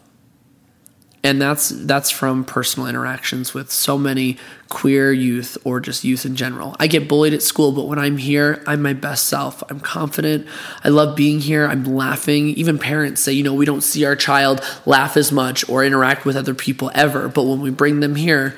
and 1.23 1.43
that's 1.43 1.71
that's 1.71 2.11
from 2.11 2.45
personal 2.45 2.89
interactions 2.89 3.53
with 3.53 3.71
so 3.71 3.99
many 3.99 4.37
queer 4.69 5.13
youth 5.13 5.59
or 5.65 5.81
just 5.81 6.05
youth 6.05 6.25
in 6.25 6.37
general. 6.37 6.77
I 6.79 6.87
get 6.87 7.09
bullied 7.09 7.35
at 7.35 7.43
school, 7.43 7.73
but 7.73 7.87
when 7.87 7.99
I'm 7.99 8.17
here, 8.17 8.63
I'm 8.67 8.83
my 8.83 8.93
best 8.93 9.27
self. 9.27 9.63
I'm 9.69 9.81
confident. 9.81 10.47
I 10.85 10.89
love 10.89 11.17
being 11.17 11.41
here. 11.41 11.67
I'm 11.67 11.85
laughing. 11.85 12.49
Even 12.51 12.79
parents 12.79 13.21
say, 13.21 13.33
you 13.33 13.43
know, 13.43 13.55
we 13.55 13.65
don't 13.65 13.81
see 13.81 14.05
our 14.05 14.17
child 14.17 14.61
laugh 14.87 15.17
as 15.17 15.33
much 15.33 15.69
or 15.69 15.85
interact 15.85 16.25
with 16.25 16.37
other 16.37 16.55
people 16.55 16.91
ever, 16.95 17.29
but 17.29 17.45
when 17.45 17.61
we 17.61 17.71
bring 17.71 18.01
them 18.01 18.15
here, 18.15 18.57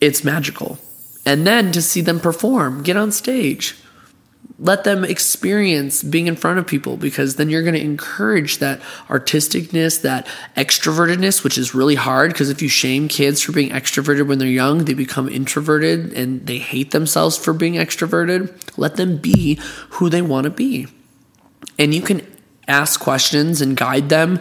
it's 0.00 0.24
magical. 0.24 0.78
And 1.26 1.46
then 1.46 1.72
to 1.72 1.82
see 1.82 2.00
them 2.00 2.20
perform, 2.20 2.82
get 2.82 2.96
on 2.96 3.12
stage, 3.12 3.76
let 4.58 4.84
them 4.84 5.04
experience 5.04 6.02
being 6.02 6.26
in 6.26 6.36
front 6.36 6.58
of 6.58 6.66
people 6.66 6.96
because 6.96 7.36
then 7.36 7.50
you're 7.50 7.62
going 7.62 7.74
to 7.74 7.80
encourage 7.80 8.58
that 8.58 8.80
artisticness, 9.08 10.02
that 10.02 10.26
extrovertedness, 10.56 11.42
which 11.42 11.58
is 11.58 11.74
really 11.74 11.96
hard 11.96 12.32
because 12.32 12.50
if 12.50 12.62
you 12.62 12.68
shame 12.68 13.08
kids 13.08 13.42
for 13.42 13.52
being 13.52 13.70
extroverted 13.70 14.26
when 14.28 14.38
they're 14.38 14.48
young, 14.48 14.84
they 14.84 14.94
become 14.94 15.28
introverted 15.28 16.12
and 16.12 16.46
they 16.46 16.58
hate 16.58 16.92
themselves 16.92 17.36
for 17.36 17.52
being 17.52 17.74
extroverted. 17.74 18.52
Let 18.78 18.96
them 18.96 19.16
be 19.16 19.58
who 19.90 20.08
they 20.08 20.22
want 20.22 20.44
to 20.44 20.50
be. 20.50 20.86
And 21.78 21.92
you 21.92 22.02
can 22.02 22.24
ask 22.68 23.00
questions 23.00 23.60
and 23.60 23.76
guide 23.76 24.08
them 24.08 24.38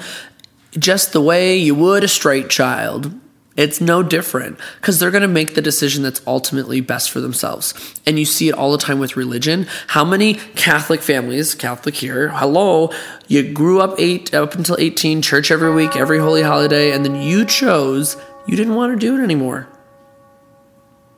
just 0.77 1.11
the 1.13 1.21
way 1.21 1.57
you 1.57 1.75
would 1.75 2.03
a 2.03 2.07
straight 2.07 2.49
child 2.49 3.11
it's 3.55 3.79
no 3.79 4.01
different 4.01 4.59
because 4.79 4.99
they're 4.99 5.11
going 5.11 5.21
to 5.21 5.27
make 5.27 5.53
the 5.53 5.61
decision 5.61 6.01
that's 6.01 6.21
ultimately 6.25 6.81
best 6.81 7.11
for 7.11 7.21
themselves. 7.21 7.73
And 8.05 8.17
you 8.17 8.25
see 8.25 8.49
it 8.49 8.55
all 8.55 8.71
the 8.71 8.77
time 8.77 8.99
with 8.99 9.15
religion. 9.15 9.67
How 9.87 10.03
many 10.03 10.35
Catholic 10.55 11.01
families, 11.01 11.53
Catholic 11.53 11.95
here, 11.95 12.29
hello, 12.29 12.91
you 13.27 13.53
grew 13.53 13.79
up 13.79 13.95
eight 13.99 14.33
up 14.33 14.55
until 14.55 14.77
18, 14.79 15.21
church 15.21 15.51
every 15.51 15.73
week, 15.73 15.95
every 15.95 16.17
holy 16.19 16.41
holiday, 16.41 16.91
and 16.91 17.05
then 17.05 17.21
you 17.21 17.45
chose 17.45 18.17
you 18.45 18.57
didn't 18.57 18.75
want 18.75 18.93
to 18.93 18.99
do 18.99 19.17
it 19.17 19.23
anymore. 19.23 19.67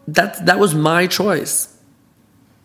That 0.08 0.46
that 0.46 0.60
was 0.60 0.76
my 0.76 1.08
choice. 1.08 1.76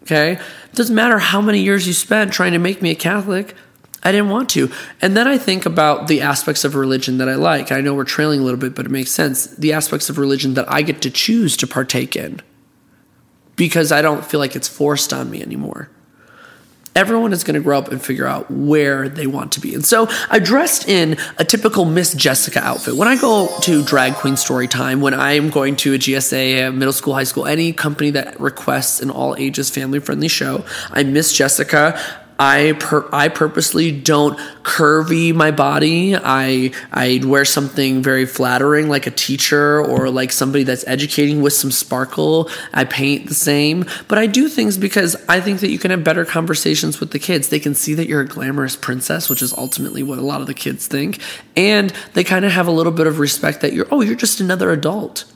Okay? 0.02 0.32
It 0.32 0.74
doesn't 0.74 0.94
matter 0.94 1.18
how 1.18 1.40
many 1.40 1.60
years 1.60 1.86
you 1.86 1.92
spent 1.92 2.32
trying 2.32 2.52
to 2.52 2.58
make 2.58 2.82
me 2.82 2.90
a 2.90 2.94
Catholic. 2.94 3.54
I 4.02 4.12
didn't 4.12 4.30
want 4.30 4.49
to. 4.50 4.71
And 5.02 5.16
then 5.16 5.28
I 5.28 5.37
think 5.37 5.66
about 5.66 6.09
the 6.09 6.23
aspects 6.23 6.64
of 6.64 6.75
religion 6.75 7.19
that 7.19 7.28
I 7.28 7.35
like. 7.35 7.71
I 7.71 7.80
know 7.80 7.95
we're 7.95 8.04
trailing 8.04 8.40
a 8.40 8.42
little 8.42 8.59
bit, 8.59 8.75
but 8.75 8.87
it 8.87 8.90
makes 8.90 9.11
sense. 9.11 9.47
The 9.47 9.73
aspects 9.73 10.09
of 10.09 10.16
religion 10.16 10.54
that 10.54 10.71
I 10.71 10.83
get 10.83 11.02
to 11.02 11.11
choose 11.11 11.57
to 11.59 11.66
partake 11.66 12.16
in 12.16 12.40
because 13.57 13.92
I 13.92 14.00
don't 14.00 14.25
feel 14.25 14.40
like 14.40 14.57
it's 14.57 14.69
forced 14.69 15.12
on 15.12 15.30
me 15.30 15.42
anymore. 15.42 15.90
Everyone 16.97 17.33
is 17.33 17.45
going 17.45 17.54
to 17.54 17.61
grow 17.61 17.78
up 17.78 17.92
and 17.92 18.02
figure 18.02 18.26
out 18.26 18.50
where 18.50 19.09
they 19.09 19.26
want 19.26 19.52
to 19.52 19.61
be. 19.61 19.75
And 19.75 19.85
so 19.85 20.09
I 20.28 20.38
dressed 20.38 20.88
in 20.88 21.19
a 21.38 21.45
typical 21.45 21.85
Miss 21.85 22.14
Jessica 22.14 22.59
outfit. 22.61 22.97
When 22.97 23.07
I 23.07 23.16
go 23.21 23.49
to 23.61 23.85
drag 23.85 24.14
queen 24.14 24.37
story 24.37 24.66
time, 24.66 25.00
when 25.00 25.14
I'm 25.14 25.50
going 25.50 25.76
to 25.76 25.95
a 25.95 25.99
GSA, 25.99 26.69
a 26.69 26.73
middle 26.73 26.92
school, 26.92 27.14
high 27.14 27.25
school, 27.25 27.47
any 27.47 27.73
company 27.73 28.11
that 28.11 28.40
requests 28.40 29.00
an 29.00 29.11
all 29.11 29.37
ages 29.37 29.71
family 29.71 30.00
friendly 30.00 30.26
show, 30.28 30.64
I'm 30.90 31.12
Miss 31.12 31.33
Jessica. 31.33 32.00
I 32.40 32.73
per, 32.80 33.06
I 33.12 33.28
purposely 33.28 33.92
don't 33.92 34.38
curvy 34.62 35.35
my 35.35 35.50
body. 35.50 36.16
I 36.16 36.73
I 36.90 37.20
wear 37.23 37.44
something 37.44 38.02
very 38.02 38.25
flattering, 38.25 38.88
like 38.88 39.06
a 39.06 39.11
teacher 39.11 39.85
or 39.85 40.09
like 40.09 40.32
somebody 40.32 40.64
that's 40.64 40.82
educating 40.87 41.42
with 41.42 41.52
some 41.52 41.70
sparkle. 41.70 42.49
I 42.73 42.85
paint 42.85 43.28
the 43.28 43.35
same, 43.35 43.85
but 44.09 44.16
I 44.16 44.26
do 44.26 44.49
things 44.49 44.78
because 44.78 45.16
I 45.28 45.42
think 45.42 45.61
that 45.61 45.68
you 45.68 45.78
can 45.78 45.90
have 45.90 46.02
better 46.02 46.25
conversations 46.25 46.99
with 46.99 47.11
the 47.11 47.18
kids. 47.18 47.50
They 47.50 47.61
can 47.61 47.75
see 47.75 47.92
that 47.92 48.09
you're 48.09 48.23
a 48.23 48.26
glamorous 48.26 48.75
princess, 48.75 49.28
which 49.28 49.42
is 49.42 49.52
ultimately 49.52 50.02
what 50.02 50.18
a 50.18 50.23
lot 50.23 50.40
of 50.40 50.47
the 50.47 50.54
kids 50.54 50.87
think, 50.87 51.20
and 51.59 51.92
they 52.14 52.25
kind 52.25 52.47
of 52.47 52.52
have 52.52 52.66
a 52.66 52.73
little 52.73 52.92
bit 52.92 53.06
of 53.06 53.18
respect 53.18 53.61
that 53.61 53.75
you're 53.75 53.87
oh 53.90 54.00
you're 54.00 54.14
just 54.14 54.40
another 54.40 54.70
adult. 54.70 55.26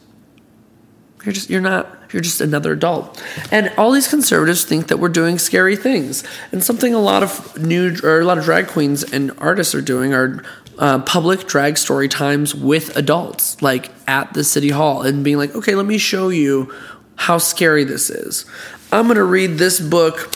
You're 1.25 1.33
just 1.33 1.51
you're 1.51 1.61
not 1.61 1.99
you're 2.13 2.23
just 2.23 2.41
another 2.41 2.73
adult. 2.73 3.23
And 3.51 3.73
all 3.77 3.91
these 3.91 4.09
conservatives 4.09 4.65
think 4.65 4.89
that 4.89 4.99
we're 4.99 5.09
doing 5.09 5.39
scary 5.39 5.77
things. 5.77 6.23
And 6.53 6.63
something 6.63 6.95
a 6.95 7.01
lot 7.01 7.23
of 7.23 7.59
new 7.59 7.97
or 8.03 8.21
a 8.21 8.25
lot 8.25 8.39
of 8.39 8.45
drag 8.45 8.69
queens 8.69 9.03
and 9.03 9.33
artists 9.39 9.75
are 9.75 9.81
doing 9.81 10.15
are 10.15 10.45
uh, 10.79 11.01
public 11.01 11.47
drag 11.47 11.79
story 11.79 12.09
times 12.09 12.55
with 12.55 12.97
adults, 12.97 13.61
like 13.63 13.91
at 14.07 14.33
the 14.35 14.45
city 14.45 14.71
hall, 14.71 15.03
and 15.03 15.25
being 15.25 15.37
like, 15.37 15.55
okay, 15.55 15.75
let 15.75 15.87
me 15.87 15.99
show 15.99 16.29
you 16.29 16.73
how 17.17 17.39
scary 17.39 17.85
this 17.85 18.11
is. 18.11 18.45
I'm 18.93 19.07
going 19.07 19.17
to 19.17 19.25
read 19.25 19.59
this 19.59 19.81
book 19.81 20.33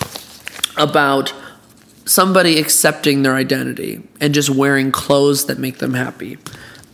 about 0.77 1.33
somebody 2.05 2.59
accepting 2.59 3.23
their 3.23 3.35
identity 3.35 4.03
and 4.21 4.33
just 4.33 4.49
wearing 4.49 4.91
clothes 4.91 5.47
that 5.47 5.59
make 5.59 5.79
them 5.79 5.95
happy. 5.95 6.39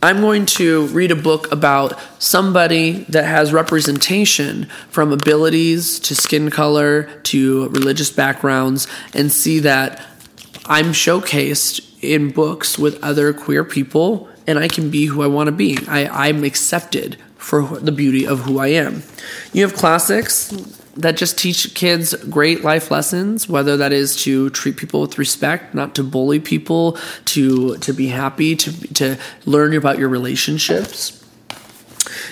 I'm 0.05 0.21
going 0.21 0.45
to 0.45 0.85
read 0.89 1.09
a 1.09 1.15
book 1.15 1.51
about 1.51 1.99
somebody 2.19 3.05
that 3.09 3.25
has 3.25 3.51
representation 3.51 4.65
from 4.87 5.11
abilities 5.11 5.97
to 6.01 6.13
skin 6.13 6.51
color 6.51 7.05
to 7.23 7.69
religious 7.69 8.11
backgrounds 8.11 8.87
and 9.15 9.31
see 9.31 9.57
that 9.61 10.05
I'm 10.67 10.91
showcased 10.91 11.83
in 12.03 12.29
books 12.29 12.77
with 12.77 13.03
other 13.03 13.33
queer 13.33 13.63
people 13.63 14.29
and 14.45 14.59
I 14.59 14.67
can 14.67 14.91
be 14.91 15.07
who 15.07 15.23
I 15.23 15.27
want 15.27 15.47
to 15.47 15.51
be. 15.51 15.79
I, 15.87 16.27
I'm 16.27 16.43
accepted 16.43 17.17
for 17.35 17.63
the 17.63 17.91
beauty 17.91 18.27
of 18.27 18.41
who 18.41 18.59
I 18.59 18.67
am. 18.67 19.01
You 19.53 19.63
have 19.63 19.73
classics 19.73 20.53
that 20.95 21.17
just 21.17 21.37
teach 21.37 21.73
kids 21.73 22.15
great 22.25 22.63
life 22.63 22.89
lessons 22.89 23.49
whether 23.49 23.77
that 23.77 23.91
is 23.91 24.15
to 24.15 24.49
treat 24.51 24.77
people 24.77 25.01
with 25.01 25.17
respect 25.17 25.75
not 25.75 25.93
to 25.95 26.03
bully 26.03 26.39
people 26.39 26.97
to 27.25 27.77
to 27.77 27.93
be 27.93 28.07
happy 28.07 28.55
to 28.55 28.71
to 28.93 29.17
learn 29.45 29.75
about 29.75 29.99
your 29.99 30.09
relationships. 30.09 31.21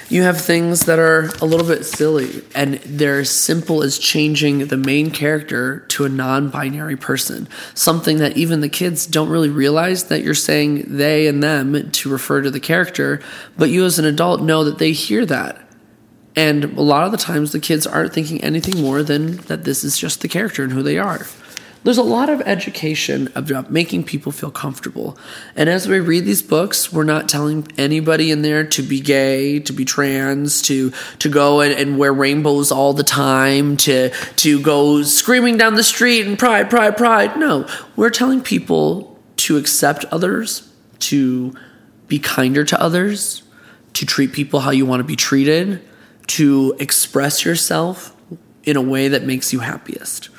You 0.08 0.22
have 0.24 0.40
things 0.40 0.82
that 0.82 1.00
are 1.00 1.32
a 1.42 1.46
little 1.46 1.66
bit 1.66 1.84
silly 1.84 2.44
and 2.54 2.76
they're 2.76 3.22
as 3.22 3.32
simple 3.32 3.82
as 3.82 3.98
changing 3.98 4.68
the 4.68 4.78
main 4.78 5.10
character 5.10 5.80
to 5.90 6.06
a 6.06 6.10
non-binary 6.10 6.98
person. 6.98 7.48
Something 7.74 8.20
that 8.20 8.38
even 8.38 8.62
the 8.62 8.70
kids 8.70 9.08
don't 9.08 9.30
really 9.30 9.50
realize 9.50 10.06
that 10.06 10.22
you're 10.22 10.36
saying 10.36 10.86
they 10.98 11.28
and 11.28 11.42
them 11.42 11.90
to 11.90 12.10
refer 12.10 12.42
to 12.42 12.52
the 12.52 12.60
character 12.60 13.22
but 13.58 13.70
you 13.70 13.84
as 13.86 13.98
an 13.98 14.06
adult 14.06 14.42
know 14.42 14.64
that 14.64 14.78
they 14.78 14.92
hear 14.92 15.26
that 15.26 15.63
and 16.36 16.64
a 16.78 16.82
lot 16.82 17.06
of 17.06 17.12
the 17.12 17.18
times, 17.18 17.52
the 17.52 17.60
kids 17.60 17.86
aren't 17.86 18.14
thinking 18.14 18.44
anything 18.44 18.82
more 18.82 19.04
than 19.04 19.38
that 19.44 19.64
this 19.64 19.84
is 19.84 19.98
just 19.98 20.22
the 20.22 20.28
character 20.28 20.64
and 20.64 20.74
who 20.74 20.82
they 20.82 20.98
are. 20.98 21.28
There's 21.84 21.98
a 21.98 22.04
lot 22.04 22.30
of 22.30 22.42
education 22.42 23.30
about 23.36 23.70
making 23.70 24.06
people 24.06 24.32
feel 24.32 24.52
comfortable. 24.52 25.18
And 25.54 25.70
as 25.70 25.86
we 25.86 26.00
read 26.00 26.24
these 26.24 26.42
books, 26.42 26.94
we're 26.94 27.04
not 27.04 27.28
telling 27.28 27.68
anybody 27.78 28.32
in 28.32 28.42
there 28.42 28.64
to 28.68 28.82
be 28.82 29.02
gay, 29.02 29.60
to 29.60 29.74
be 29.74 29.84
trans, 29.84 30.62
to 30.64 30.94
to 31.20 31.30
go 31.30 31.60
and, 31.60 31.74
and 31.74 31.98
wear 31.98 32.14
rainbows 32.14 32.72
all 32.72 32.94
the 32.94 33.04
time, 33.04 33.76
to 33.78 34.12
to 34.38 34.62
go 34.62 35.04
screaming 35.04 35.58
down 35.58 35.76
the 35.76 35.84
street 35.84 36.26
and 36.26 36.40
pride, 36.40 36.70
pride, 36.70 36.96
pride. 36.96 37.38
No, 37.38 37.68
we're 37.98 38.10
telling 38.10 38.42
people 38.42 39.20
to 39.38 39.58
accept 39.58 40.06
others, 40.06 40.72
to 41.00 41.54
be 42.08 42.18
kinder 42.18 42.64
to 42.64 42.82
others, 42.82 43.44
to 43.92 44.06
treat 44.06 44.32
people 44.32 44.62
how 44.62 44.72
you 44.72 44.86
want 44.86 45.02
to 45.02 45.04
be 45.04 45.18
treated 45.18 45.82
to 46.28 46.76
express 46.80 47.46
yourself 47.46 48.16
in 48.64 48.78
a 48.78 48.82
way 48.82 49.08
that 49.08 49.24
makes 49.24 49.54
you 49.54 49.60
happiest. 49.60 50.30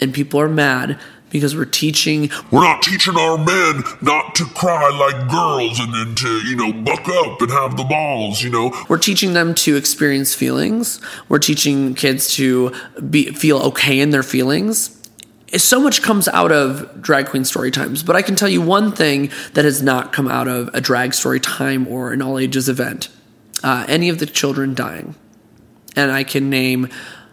And 0.00 0.12
people 0.12 0.40
are 0.40 0.48
mad 0.48 0.98
because 1.30 1.56
we're 1.56 1.64
teaching. 1.64 2.30
We're 2.50 2.62
not 2.62 2.82
teaching 2.82 3.16
our 3.16 3.38
men 3.38 3.82
not 4.02 4.34
to 4.36 4.44
cry 4.46 4.90
like 4.90 5.30
girls 5.30 5.78
and 5.78 5.92
then 5.92 6.14
to, 6.16 6.28
you 6.48 6.56
know, 6.56 6.72
buck 6.72 7.08
up 7.08 7.40
and 7.40 7.50
have 7.50 7.76
the 7.76 7.84
balls, 7.84 8.42
you 8.42 8.50
know. 8.50 8.72
We're 8.88 8.98
teaching 8.98 9.32
them 9.32 9.54
to 9.56 9.76
experience 9.76 10.34
feelings. 10.34 11.00
We're 11.28 11.38
teaching 11.38 11.94
kids 11.94 12.34
to 12.36 12.74
be 13.10 13.32
feel 13.32 13.58
okay 13.58 14.00
in 14.00 14.10
their 14.10 14.22
feelings. 14.22 14.92
So 15.56 15.80
much 15.80 16.02
comes 16.02 16.26
out 16.28 16.52
of 16.52 17.00
drag 17.00 17.26
queen 17.26 17.44
story 17.44 17.70
times, 17.70 18.02
but 18.02 18.16
I 18.16 18.22
can 18.22 18.34
tell 18.34 18.48
you 18.48 18.60
one 18.60 18.92
thing 18.92 19.30
that 19.54 19.64
has 19.64 19.80
not 19.80 20.12
come 20.12 20.28
out 20.28 20.48
of 20.48 20.68
a 20.74 20.80
drag 20.80 21.14
story 21.14 21.38
time 21.38 21.86
or 21.86 22.12
an 22.12 22.20
all 22.20 22.38
ages 22.38 22.68
event 22.68 23.08
uh, 23.62 23.84
any 23.88 24.08
of 24.08 24.18
the 24.18 24.26
children 24.26 24.74
dying. 24.74 25.14
And 25.94 26.10
I 26.10 26.24
can 26.24 26.50
name 26.50 26.88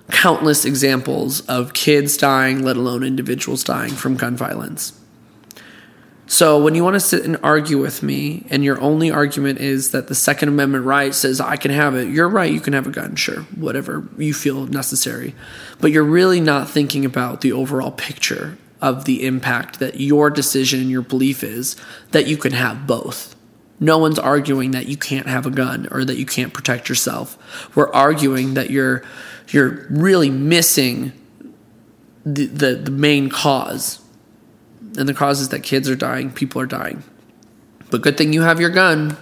countless 0.09 0.65
examples 0.65 1.41
of 1.47 1.73
kids 1.73 2.17
dying, 2.17 2.63
let 2.63 2.77
alone 2.77 3.03
individuals 3.03 3.63
dying 3.63 3.91
from 3.91 4.15
gun 4.15 4.35
violence. 4.35 4.99
So 6.25 6.61
when 6.61 6.73
you 6.73 6.83
want 6.83 6.95
to 6.95 6.99
sit 6.99 7.25
and 7.25 7.37
argue 7.43 7.77
with 7.77 8.01
me, 8.01 8.45
and 8.49 8.63
your 8.63 8.79
only 8.79 9.11
argument 9.11 9.59
is 9.59 9.91
that 9.91 10.07
the 10.07 10.15
Second 10.15 10.49
Amendment 10.49 10.85
right 10.85 11.13
says 11.13 11.41
I 11.41 11.57
can 11.57 11.71
have 11.71 11.95
it, 11.95 12.09
you're 12.09 12.29
right, 12.29 12.51
you 12.51 12.61
can 12.61 12.73
have 12.73 12.87
a 12.87 12.91
gun, 12.91 13.15
sure, 13.15 13.41
whatever 13.55 14.07
you 14.17 14.33
feel 14.33 14.65
necessary. 14.65 15.35
But 15.79 15.91
you're 15.91 16.03
really 16.03 16.39
not 16.39 16.69
thinking 16.69 17.05
about 17.05 17.41
the 17.41 17.51
overall 17.51 17.91
picture 17.91 18.57
of 18.81 19.05
the 19.05 19.25
impact 19.25 19.79
that 19.79 19.99
your 19.99 20.29
decision 20.29 20.79
and 20.79 20.89
your 20.89 21.01
belief 21.01 21.43
is 21.43 21.75
that 22.11 22.25
you 22.25 22.37
can 22.37 22.53
have 22.53 22.87
both. 22.87 23.32
No 23.83 23.97
one's 23.97 24.17
arguing 24.17 24.71
that 24.71 24.87
you 24.87 24.95
can't 24.95 25.27
have 25.27 25.45
a 25.45 25.51
gun 25.51 25.87
or 25.91 26.05
that 26.05 26.17
you 26.17 26.25
can't 26.25 26.53
protect 26.53 26.87
yourself. 26.87 27.37
We're 27.75 27.91
arguing 27.91 28.53
that 28.53 28.69
you're 28.69 29.03
you're 29.49 29.85
really 29.89 30.29
missing 30.29 31.11
the, 32.25 32.45
the, 32.45 32.75
the 32.75 32.91
main 32.91 33.29
cause 33.29 33.99
and 34.97 35.09
the 35.09 35.13
cause 35.13 35.41
is 35.41 35.49
that 35.49 35.63
kids 35.63 35.89
are 35.89 35.95
dying, 35.95 36.31
people 36.31 36.61
are 36.61 36.65
dying. 36.65 37.03
But 37.91 38.01
good 38.01 38.17
thing 38.17 38.33
you 38.33 38.41
have 38.41 38.59
your 38.59 38.69
gun. 38.69 39.17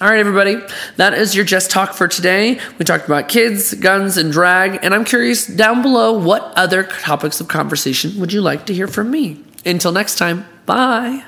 All 0.00 0.08
right, 0.08 0.18
everybody, 0.18 0.56
that 0.96 1.14
is 1.14 1.34
your 1.34 1.44
Jess 1.44 1.66
Talk 1.68 1.94
for 1.94 2.06
today. 2.06 2.60
We 2.78 2.84
talked 2.84 3.06
about 3.06 3.28
kids, 3.28 3.72
guns, 3.74 4.16
and 4.16 4.30
drag, 4.30 4.78
and 4.82 4.94
I'm 4.94 5.04
curious 5.04 5.46
down 5.46 5.80
below 5.80 6.18
what 6.18 6.52
other 6.54 6.82
topics 6.82 7.40
of 7.40 7.48
conversation 7.48 8.18
would 8.20 8.32
you 8.32 8.42
like 8.42 8.66
to 8.66 8.74
hear 8.74 8.88
from 8.88 9.10
me? 9.10 9.42
Until 9.64 9.92
next 9.92 10.16
time, 10.16 10.46
bye. 10.66 11.24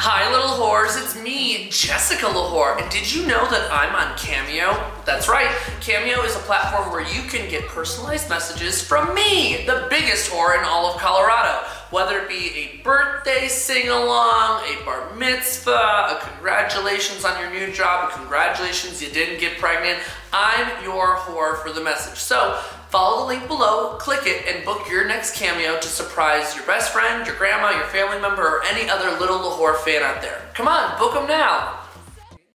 Hi, 0.00 0.30
little 0.30 0.50
whores. 0.50 0.96
It's 0.96 1.20
me, 1.20 1.68
Jessica 1.70 2.28
L'Whor. 2.28 2.78
And 2.80 2.88
did 2.88 3.12
you 3.12 3.26
know 3.26 3.50
that 3.50 3.68
I'm 3.72 3.96
on 3.96 4.16
Cameo? 4.16 4.78
That's 5.04 5.28
right. 5.28 5.48
Cameo 5.80 6.22
is 6.22 6.36
a 6.36 6.38
platform 6.46 6.92
where 6.92 7.02
you 7.02 7.22
can 7.22 7.50
get 7.50 7.66
personalized 7.66 8.30
messages 8.30 8.80
from 8.80 9.12
me, 9.12 9.66
the 9.66 9.88
biggest 9.90 10.30
whore 10.30 10.56
in 10.56 10.64
all 10.64 10.86
of 10.86 11.00
Colorado. 11.00 11.66
Whether 11.90 12.20
it 12.20 12.28
be 12.28 12.78
a 12.78 12.82
birthday 12.84 13.48
sing 13.48 13.88
along, 13.88 14.62
a 14.70 14.84
bar 14.84 15.12
mitzvah, 15.16 15.72
a 15.72 16.20
congratulations 16.22 17.24
on 17.24 17.36
your 17.40 17.50
new 17.50 17.72
job, 17.72 18.08
a 18.08 18.14
congratulations 18.14 19.02
you 19.02 19.10
didn't 19.10 19.40
get 19.40 19.58
pregnant, 19.58 19.98
I'm 20.32 20.84
your 20.84 21.16
whore 21.16 21.60
for 21.60 21.72
the 21.72 21.82
message. 21.82 22.20
So 22.20 22.62
follow 22.88 23.20
the 23.20 23.26
link 23.26 23.46
below, 23.46 23.96
click 23.98 24.22
it, 24.24 24.46
and 24.46 24.64
book 24.64 24.88
your 24.90 25.06
next 25.06 25.36
cameo 25.36 25.78
to 25.78 25.88
surprise 25.88 26.56
your 26.56 26.64
best 26.66 26.92
friend, 26.92 27.26
your 27.26 27.36
grandma, 27.36 27.70
your 27.70 27.86
family 27.86 28.20
member, 28.20 28.42
or 28.42 28.64
any 28.64 28.88
other 28.88 29.18
little 29.18 29.38
L'Whor 29.38 29.74
fan 29.78 30.02
out 30.02 30.22
there. 30.22 30.42
Come 30.54 30.68
on, 30.68 30.98
book 30.98 31.14
them 31.14 31.26
now. 31.26 31.77